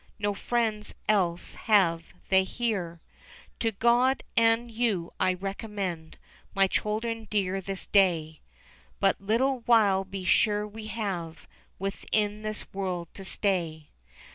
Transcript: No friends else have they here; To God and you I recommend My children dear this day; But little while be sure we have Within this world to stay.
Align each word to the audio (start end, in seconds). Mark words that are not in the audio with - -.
No 0.17 0.33
friends 0.33 0.95
else 1.07 1.53
have 1.53 2.07
they 2.29 2.43
here; 2.43 3.01
To 3.59 3.71
God 3.71 4.23
and 4.35 4.71
you 4.71 5.11
I 5.19 5.35
recommend 5.35 6.17
My 6.55 6.65
children 6.65 7.27
dear 7.29 7.61
this 7.61 7.85
day; 7.85 8.41
But 8.99 9.21
little 9.21 9.59
while 9.67 10.03
be 10.03 10.25
sure 10.25 10.65
we 10.67 10.87
have 10.87 11.47
Within 11.77 12.41
this 12.41 12.65
world 12.73 13.09
to 13.13 13.23
stay. 13.23 13.89